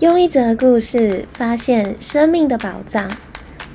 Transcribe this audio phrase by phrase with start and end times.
[0.00, 3.06] 用一则故事发现生命的宝藏，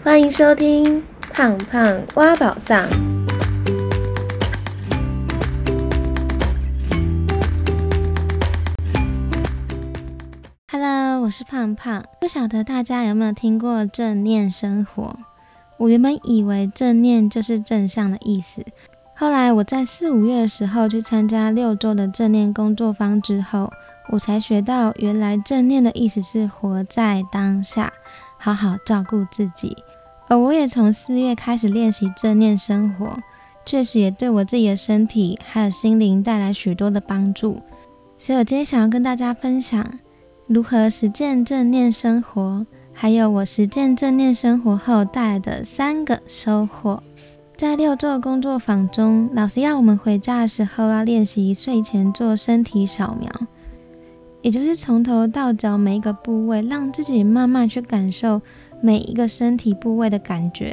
[0.04, 1.00] 欢迎收听
[1.32, 2.84] 《胖胖挖宝藏》。
[10.72, 12.04] Hello，我是胖胖。
[12.20, 15.16] 不晓得大家有没有听过正念生活？
[15.78, 18.66] 我原本以为正念就是正向的意思，
[19.16, 23.72] 后来我在四五月的时候去参加六周的正念工作坊之后。
[24.10, 27.92] 我才学到，原来正念的意思是活在当下，
[28.38, 29.76] 好好照顾自己。
[30.28, 33.18] 而我也从四月开始练习正念生活，
[33.66, 37.62] 确实也对我自己的身体还有心灵带来许多的帮助。
[38.18, 40.00] 所以我今天想要跟大家分享
[40.48, 47.04] 如何实践正念生活，还有我实践正念生活后带来的三个收获。
[47.56, 53.30] 在六座工作坊中，老师要我们回家的时候要练习睡前做身体扫描。
[54.46, 58.40] 也就是从头到脚每一个部位，让自己慢慢去感受
[58.80, 60.72] 每一个身体部位的感觉，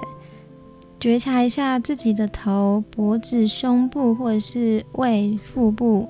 [1.00, 6.06] 觉察一下自己的头、脖子、胸部，或者是胃、腹部、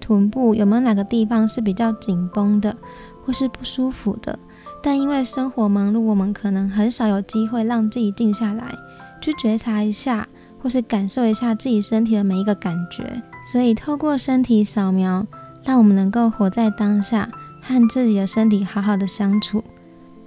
[0.00, 2.76] 臀部有没有哪个地方是比较紧绷的，
[3.24, 4.36] 或是不舒服的。
[4.82, 8.74] 但因为生活忙碌，我们可能很少有机会让自己静下来，
[9.20, 10.26] 去觉察一下，
[10.58, 13.22] 或是感受一下自己身体的每一个感觉。
[13.52, 15.24] 所以透过身体扫描。
[15.66, 17.28] 让我们能够活在当下，
[17.60, 19.62] 和自己的身体好好的相处。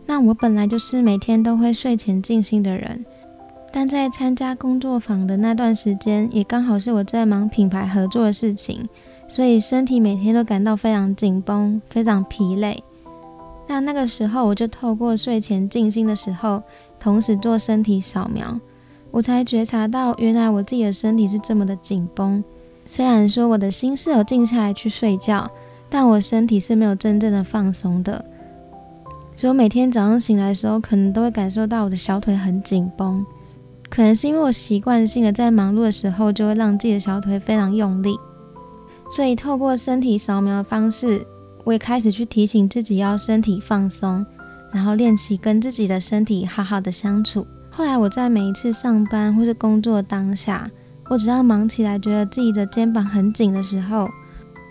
[0.05, 3.05] 那我本来就是每天都会睡前静心的人，
[3.71, 8.85] 但在参加工作坊的那段时间，也刚好是我在忙品牌合作的事情，
[9.29, 12.83] 所以身体每天都感到非常紧绷、非常疲累。
[13.65, 16.61] 那那个时候，我就透过睡前静心的时候，
[16.99, 18.59] 同时做身体扫描，
[19.09, 22.43] 我才觉察到，原来我自己的身体是这么的紧绷。
[22.91, 25.47] 虽然说我的心是有静下来去睡觉，
[25.91, 28.25] 但我身体是没有真正的放松的。
[29.35, 33.23] 所以我每天早上醒来的时候，可能都会感受到我的小腿很紧绷。
[33.91, 38.17] 可能是因为我习惯性的在忙碌的时候，就会让自己的小腿非常用力。
[39.11, 41.23] 所以透过身体扫描的方式，
[41.65, 44.25] 我也开始去提醒自己要身体放松，
[44.71, 47.45] 然后练习跟自己的身体好好的相处。
[47.69, 50.67] 后来我在每一次上班或是工作当下，
[51.09, 54.07] 我只要忙起来，觉得自己的肩膀很紧的时候，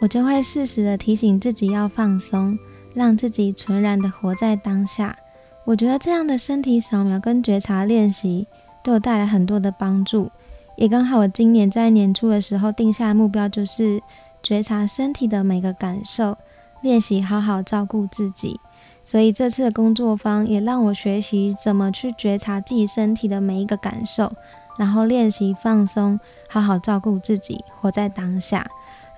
[0.00, 2.56] 我就会适时的提醒自己要放松，
[2.94, 5.16] 让自己纯然的活在当下。
[5.64, 8.46] 我觉得这样的身体扫描跟觉察练习，
[8.84, 10.30] 对我带来很多的帮助。
[10.76, 14.00] 也刚好我今年在年初的时候定下的目标，就是
[14.40, 16.38] 觉察身体的每个感受，
[16.82, 18.60] 练习好好照顾自己。
[19.02, 24.32] 所以这次的工作坊也让我学习怎么去觉察自己身体的每一个感受。
[24.78, 26.18] 然后练习放松，
[26.48, 28.66] 好好照顾自己，活在当下。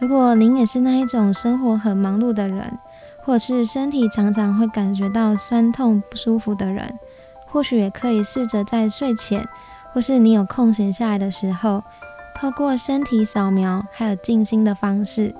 [0.01, 2.79] 如果您也是那一种生活很忙碌的人，
[3.23, 6.99] 或者是身体常常会感觉到酸痛不舒服的人，
[7.47, 9.47] 或许也可以试着在睡前，
[9.93, 11.85] 或是你有空闲下来的时候，
[12.41, 15.35] 透过身体扫描，还有静心的方式，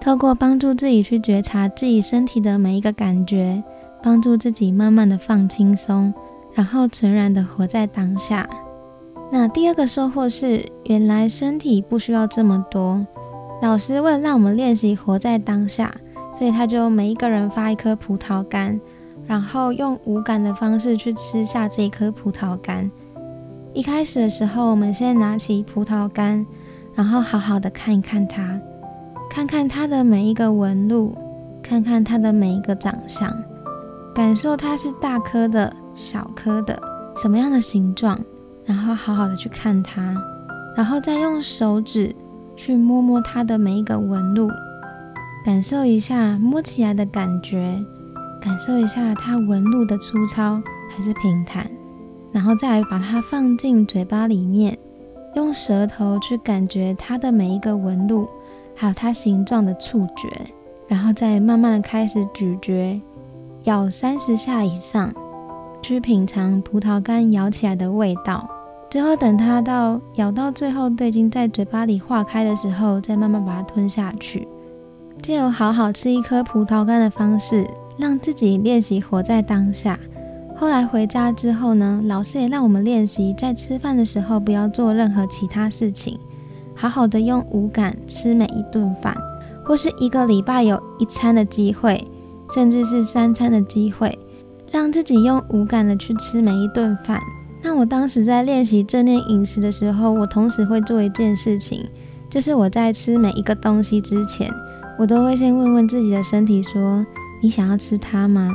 [0.00, 3.60] 透过帮助自己去觉察自己身体的每一个感觉，
[4.00, 6.14] 帮助自己慢慢的放轻松，
[6.54, 8.48] 然后纯然的活在当下。
[9.30, 13.04] 那第二个收获是，原来身体不需要这么多。
[13.62, 15.92] 老师为了让我们练习活在当下，
[16.38, 18.78] 所以他就每一个人发一颗葡萄干，
[19.26, 22.90] 然后用无感的方式去吃下这一颗葡萄干。
[23.72, 26.46] 一开始的时候，我们先拿起葡萄干，
[26.94, 28.60] 然后好好的看一看它，
[29.28, 31.12] 看看它的每一个纹路，
[31.60, 33.28] 看看它的每一个长相，
[34.14, 36.80] 感受它是大颗的、小颗的，
[37.16, 38.16] 什么样的形状。
[38.66, 40.14] 然后好好的去看它，
[40.76, 42.14] 然后再用手指
[42.56, 44.50] 去摸摸它的每一个纹路，
[45.44, 47.78] 感受一下摸起来的感觉，
[48.40, 51.70] 感受一下它纹路的粗糙还是平坦，
[52.32, 54.78] 然后再来把它放进嘴巴里面，
[55.34, 58.26] 用舌头去感觉它的每一个纹路，
[58.74, 60.28] 还有它形状的触觉，
[60.88, 63.00] 然后再慢慢的开始咀嚼，
[63.64, 65.12] 咬三十下以上，
[65.82, 68.48] 去品尝葡萄干咬起来的味道。
[68.94, 74.46] 最后等它到咬到最后都已经在嘴巴里化开的时候，再慢慢把它吞下去。
[75.20, 77.68] 借由好好吃一颗葡萄干的方式，
[77.98, 79.98] 让自己练习活在当下。
[80.54, 86.16] 后来回家之后呢，老师也让我们练习在吃饭的时候不要做任何其他事情，
[86.76, 89.12] 好好的用五感吃每一顿饭，
[89.64, 92.00] 或是一个礼拜有一餐的机会，
[92.54, 94.16] 甚至是三餐的机会，
[94.70, 97.18] 让自己用五感的去吃每一顿饭。
[97.64, 101.88] 那我当时在练习正念饮食的时候，我同时会做一件事情，
[102.28, 104.52] 就是我在吃每一个东西之前，
[104.98, 107.04] 我都会先问问自己的身体说
[107.40, 108.50] ：“你想要吃它吗？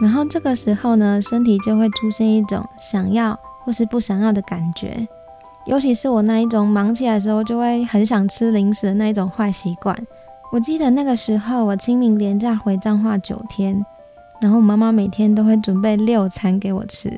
[0.00, 5.06] 然后这个时候呢，身体就会出现一种想要或是不想要的感觉，
[5.64, 9.96] 尤其是我那一种忙起来的时候就会很想吃零食的那一种坏习惯。
[10.50, 13.86] 我记得那个时候我清明连假回彰化九天，
[14.40, 17.08] 然后我妈妈每天都会准备六餐给我吃，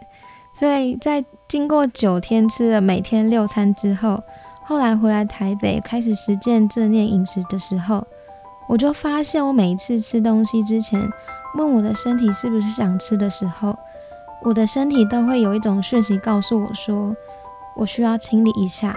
[0.55, 4.23] 所以在经过九天吃了每天六餐之后，
[4.65, 8.07] 后来回来台北开始实践正念饮食的时候，
[8.69, 11.11] 我就发现我每一次吃东西之前。
[11.57, 13.77] 问我的身体是不是想吃的时候，
[14.43, 17.15] 我的身体都会有一种讯息告诉我说，
[17.77, 18.97] 我需要清理一下。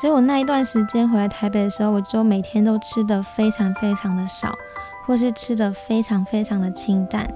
[0.00, 4.52] 所以我那一段时间回来台北的时候，我就每天都吃的非常非常的少，
[5.06, 7.28] 或是吃的非常非常的清淡。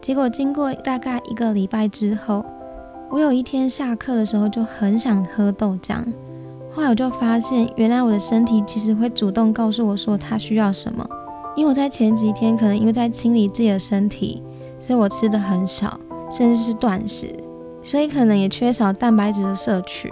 [0.00, 2.44] 结果经过大概一个礼拜之后，
[3.10, 5.96] 我有一天下课的时候就很想喝豆浆。
[6.72, 11.04] 后来我就发现，原来我的身体其实会主动告诉我说，它需要什么。
[11.56, 14.40] 因为我在前几天可能因为在清理自己的身体，
[14.78, 15.98] 所以我吃的很少，
[16.30, 17.34] 甚至是断食，
[17.82, 20.08] 所以可能也缺少蛋白质的摄取，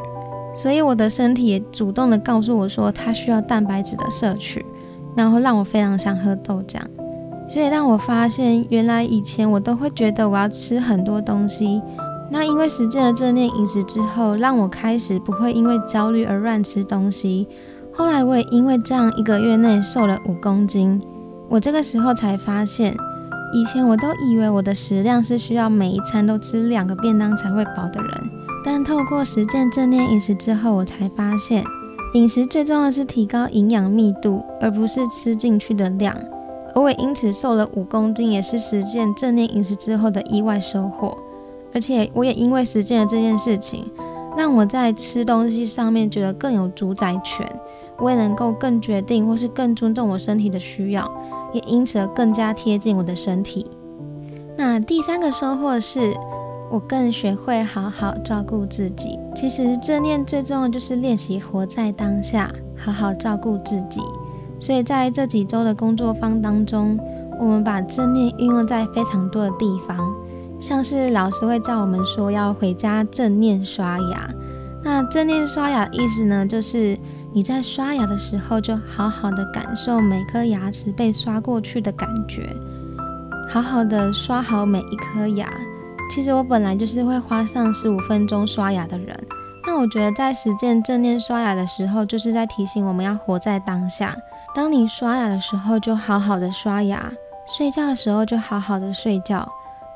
[0.57, 4.67] 所以我的身体也主动的告诉我说它需要蛋白质的摄取，
[5.15, 6.81] 然后让我非常想喝豆浆，
[7.49, 11.81] 所以让我发现原来以前我都会觉得我要吃很多东西，
[12.31, 17.49] 那因为实践了正念饮食之后，让我开始不会因为焦虑而乱吃东西，
[17.93, 21.01] 后来我也因为这样一个月内瘦了五公斤。
[21.49, 22.95] 我这个时候才发现，
[23.55, 28.31] 以前我都以为我的食量是需要每一餐都吃两个便当才会饱的人，
[28.63, 31.65] 但透过实践正念饮食之后，我才发现，
[32.13, 36.15] 饮食最重要的是提高营养密度，而不是吃进去的量。
[36.75, 41.17] 而我也因此瘦了五公斤，也是实践正念饮食之后的意外收获。
[41.79, 43.89] 而且我也因为实践了这件事情，
[44.37, 47.49] 让我在吃东西上面觉得更有主宰权，
[47.99, 51.09] 我也能够更决定或是更尊重我身体的需要。
[51.53, 53.65] 也因此而更加贴近我的身体。
[54.57, 56.17] 那第三个收获是，
[56.69, 59.17] 我更学会好好照顾自己。
[59.37, 64.01] 其实正念最重要就是练习活在当下，好好照顾自己。
[64.59, 66.99] 所以在这几周的工作坊当中，
[67.39, 70.08] 我们把正念运用在非常多的地方，
[70.61, 74.29] 像是老师会叫我们说要回家正念刷牙。
[74.83, 76.99] 那正念刷牙意思呢，就是。
[77.31, 82.57] 你在刷牙的时候，就好好的感受每颗牙齿被刷过去的感觉，
[83.51, 85.47] 好好的刷好每一颗牙。
[86.11, 89.15] 其实我本来就是会花上十五分钟刷牙的人，
[89.67, 94.17] 那我觉得在实践正念刷牙的时候，就是在提醒我们要活在当下。
[94.55, 96.99] 当你刷牙的时候，就好好的刷牙；
[97.47, 99.47] 睡觉的时候，就好好的睡觉。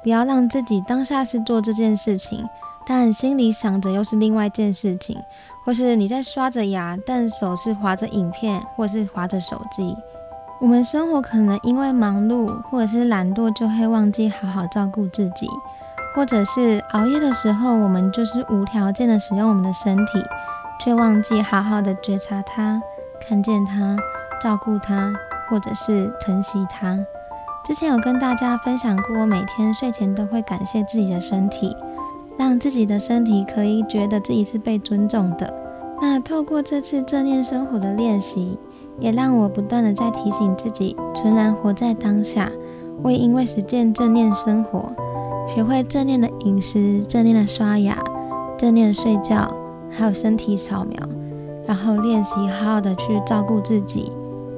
[0.03, 2.45] 不要让自己当下是做这件事情，
[2.87, 5.17] 但心里想着又是另外一件事情。
[5.65, 9.97] 或是你在刷着牙，但手是划着影片，或是划着手机。
[10.61, 15.47] 我们生活可能因为忙碌或者是懒惰，就会忘记好好照顾自己；
[16.15, 20.21] 或者是熬夜的时候，我们就是无条件的使用我们的身体，
[20.81, 22.83] 却忘记好好的觉察它、
[23.21, 23.97] 看见它、
[24.41, 25.13] 照顾它，
[25.49, 26.99] 或者是疼惜它。
[27.65, 31.75] 之前有跟大家分享过，我每天睡前都会感谢自己的身体。
[32.37, 35.53] 让自己的身体可以觉得自己是被尊重的。
[36.01, 38.59] 那透过这次正念生活的练习，
[38.99, 42.51] 也让我不断的在提醒自己，纯然活在当下。
[43.03, 44.93] 我也因为实践正念生活，
[45.55, 47.97] 学会正念的饮食、正念的刷牙、
[48.59, 49.49] 正念的睡觉，
[49.91, 50.99] 还有身体扫描，
[51.67, 54.11] 然后练习好好的去照顾自己。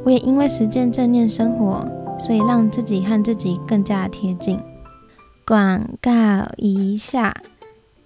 [0.05, 1.87] 我也因为实践正念生活，
[2.19, 4.59] 所以让自己和自己更加贴近。
[5.45, 6.11] 广告
[6.57, 7.35] 一下。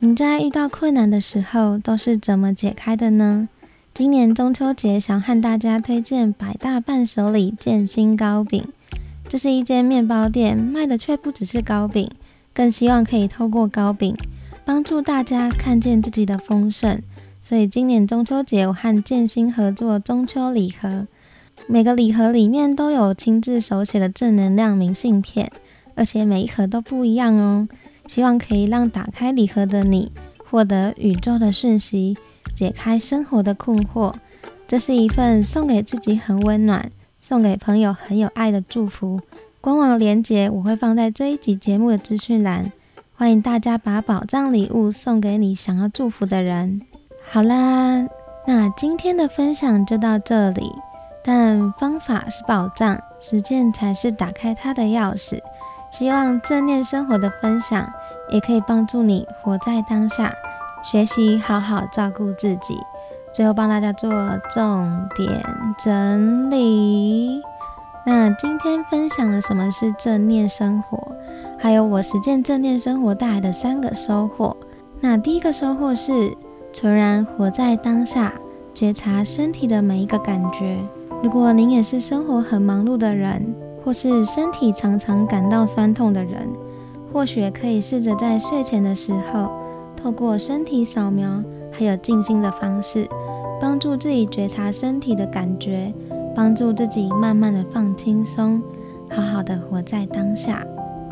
[0.01, 3.49] 你在遇到困难的时候都是怎么解开的呢？
[3.93, 8.65] 今年中秋节想和大家推荐百大伴手礼建新糕饼。
[9.29, 12.09] 这是一间面包店，卖的却不只是糕饼，
[12.55, 14.17] 更希望可以透过糕饼
[14.65, 17.03] 帮助大家看见自己的丰盛。
[17.43, 21.09] 所以今年中秋节我和建新合作中秋礼盒，
[21.67, 25.51] 每个礼盒里面都有亲自手写的正能量明信片，
[25.95, 27.69] 而且每一盒都不一样哦。
[28.07, 32.17] 希望可以让打开礼盒的你获得宇宙的讯息，
[32.55, 34.15] 解开生活的困惑。
[34.67, 39.21] 这是一份送给自己很温暖、送给朋友很有爱的祝福。
[39.61, 42.73] 官网链接我会放在这一集节目的资讯栏，
[43.15, 46.81] 欢迎大家把宝藏礼物送给你想要祝福的人。
[47.31, 48.07] 好啦，
[48.47, 50.73] 那今天的分享就到这里。
[51.29, 55.39] 但方法是宝藏，实践才是打开它的钥匙。
[55.91, 57.87] 希望正念生活的分享
[58.31, 60.33] 也可以帮助你活在当下，
[60.83, 62.79] 学习好好照顾自己。
[63.35, 64.11] 最后帮大家做
[64.49, 65.45] 重点
[65.79, 67.43] 整理。
[68.07, 71.15] 那今天分享了什么是正念生活，
[71.59, 74.57] 还有我实践正念生活带来的三个收获。
[74.99, 76.35] 那第一个收获是
[76.73, 78.33] 纯然活在当下，
[78.73, 80.79] 觉察身体的每一个感觉。
[81.21, 86.49] 如果您也是生活很忙碌的人，或是身体常常感到酸痛的人，
[87.13, 89.51] 或许可以试着在睡前的时候，
[89.97, 93.09] 透过身体扫描还有静心的方式，
[93.61, 95.93] 帮助自己觉察身体的感觉，
[96.37, 98.63] 帮助自己慢慢的放轻松，
[99.11, 100.65] 好好的活在当下。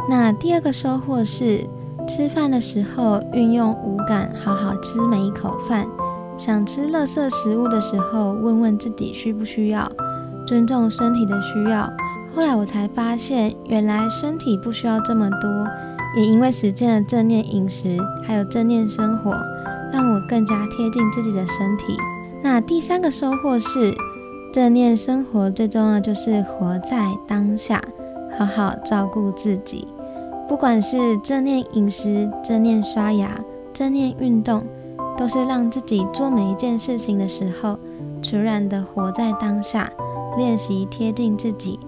[0.09, 1.67] 那第二个收获是，
[2.07, 5.85] 吃饭的时候运用五感，好好吃每一口饭。
[6.39, 9.91] 想吃垃圾食物的时候，问问自己需不需要，
[10.47, 11.93] 尊重身体的需要。
[12.35, 15.49] 后来我才发现，原来身体不需要这么多。
[16.17, 19.33] 也因为实践了正念饮食，还有正念生活，
[19.93, 21.95] 让我更加贴近自己的身体。
[22.43, 23.95] 那第三个收获是，
[24.51, 27.83] 正念生活最重要就是活在当下，
[28.39, 29.87] 好好照顾自己。
[30.49, 33.39] 不管是正念饮食、正念刷牙、
[33.75, 34.65] 正念运动，
[35.19, 37.79] 都是让自己做每一件事情的时候，
[38.23, 39.91] 纯然的活在当下，
[40.37, 41.79] 练习贴近自己。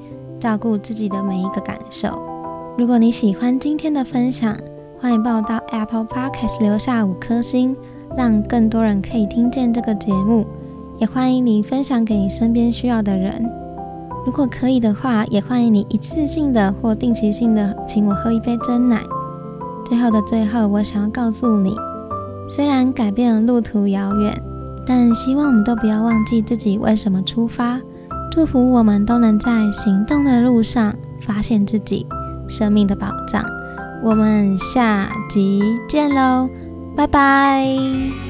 [0.41, 2.17] 照顾自己的每一个感受。
[2.79, 4.57] 如果你喜欢今天的分享，
[5.01, 7.77] 欢迎帮我到 Apple Podcast 留下五颗星，
[8.17, 10.47] 让更多人可以听见这个节目。
[10.99, 13.51] 也欢迎你分享给你身边需要的人。
[14.25, 19.03] 如果可以的话，也欢迎你一次性的或定期性的请我喝一杯真奶。
[19.85, 21.75] 最后的最后，我想要告诉你，
[22.49, 24.43] 虽然改变了路途遥远，
[24.87, 27.81] 但希望我们都不要忘记自己为什么出发。
[28.31, 32.07] 祝福我们都能在行动的路上发现自己
[32.49, 33.45] 生命的宝藏。
[34.03, 36.49] 我们下集见喽，
[36.97, 38.28] 拜拜。